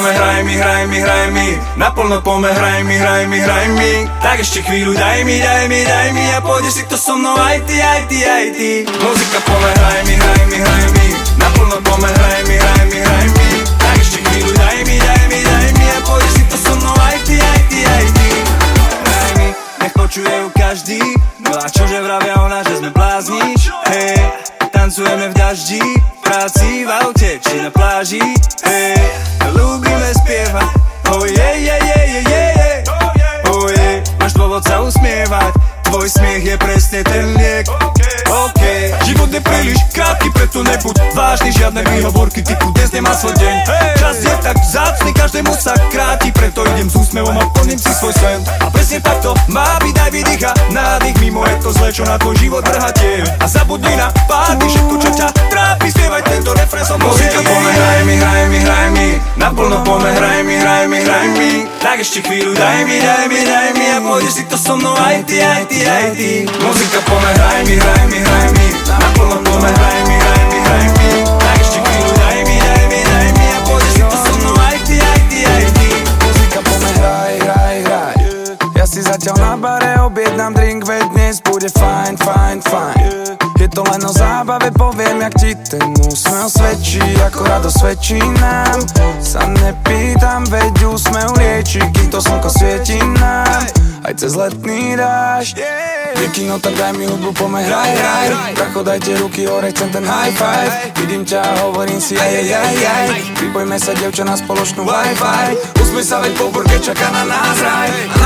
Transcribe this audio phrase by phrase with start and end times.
[0.00, 1.58] mi, hraj mi, hraj mi.
[1.76, 4.08] Naplno pome, hraj mi, hraj mi, hraj mi.
[4.22, 7.36] Tak ešte chvíľu daj mi, daj mi, daj mi A pôjdeš si to so mnou
[7.36, 8.70] aj ty, aj ty, aj ty.
[8.86, 11.06] Muzika pome, hraj mi, hraj mi, hraj mi.
[11.38, 13.48] Naplno pome, hraj mi, hraj mi, hraj mi.
[13.78, 16.96] Tak ešte chvíľu daj mi, daj mi, daj mi A pôjdeš si to so mnou
[16.98, 18.28] aj ty, aj ty, aj ty.
[19.04, 19.48] Hraj mi,
[19.84, 21.00] nech počuje ju každý.
[21.44, 23.42] No a čože vravia ona, že sme blázni?
[23.90, 24.16] Hej,
[24.84, 25.80] tancujeme v daždi
[26.20, 28.20] práci, v aute či na pláži.
[28.68, 29.00] Hej,
[29.56, 30.76] ľúbime spievať.
[31.08, 35.56] Oh yeah, yeah, yeah, yeah, yeah Oh yeah, máš dôvod sa usmievať.
[35.88, 37.64] Tvoj smiech je presne ten liek.
[38.28, 38.60] OK,
[39.08, 43.54] život je príliš krátky, preto nebuď vážny Žiadne výhovorky typu dnes nemá svoj deň.
[43.96, 48.10] Čas je tak vzácny, každému sa kráti Preto idem s úsmevom a plním si svoj
[48.18, 48.42] sen.
[48.58, 51.13] A presne takto má byť aj vydýcha Nádych je
[51.64, 55.88] to zle, čo na tvoj život vrhatie A zabudni na párty, všetko čo ťa trápi
[55.88, 59.08] Spievaj tento refren som Muzika pome, hraj mi, hraj mi, hraj mi
[59.40, 61.50] Naplno pome, hraj mi, hraj mi, hraj mi.
[61.80, 64.92] Tak ešte chvíľu daj mi, daj mi, daj mi A pôjdeš si to so mnou
[64.92, 66.30] aj ty, aj ty, aj ty.
[66.60, 69.63] Muzika pome, hraj mi, hraj mi, hraj mi Naplno pome,
[81.54, 83.38] bude fajn, fajn, fajn.
[83.62, 88.82] Je to len o zábave, poviem, jak ti ten úsmev svedčí Ako rado svedčí nám.
[89.22, 93.62] Sa nepýtam, veď úsmev lieči Kým to slnko svieti nám.
[94.02, 95.62] Aj cez letný dážď.
[96.14, 100.04] Je kino, tak daj mi hudbu, pome, hraj, hraj Bracho, dajte ruky hore, chcem ten
[100.04, 100.70] high five.
[101.00, 103.06] Vidím ťa, hovorím si aj, aj, aj, aj.
[103.38, 105.46] Pripojme sa, devča, na spoločnú Wi-Fi.
[105.82, 107.90] Usmej sa, veď po burke čaká na nás raj.
[108.14, 108.23] A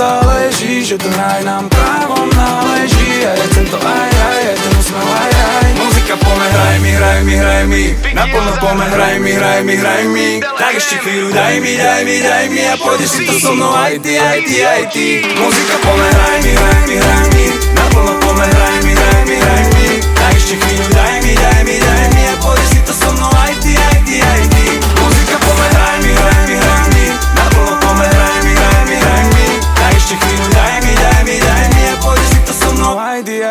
[0.00, 3.20] záleží, že ten raj nám právom náleží.
[3.28, 5.68] A ja chcem to aj, aj, aj ten úsmev aj, aj.
[5.76, 7.84] Muzika pome, hraj mi, hraj mi, hraj mi.
[8.16, 10.28] Naplno pome, hraj mi, hraj mi, hraj mi.
[10.40, 13.76] Tak ešte chvíľu daj mi, daj mi, daj mi A pôjdeš si to so mnou
[13.76, 15.06] aj ty, aj ty, aj ty.
[15.36, 17.79] Muzika pome, hraj mi, hraj mi, hraj mi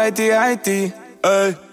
[0.10, 0.68] ID, ID,
[1.24, 1.69] ey.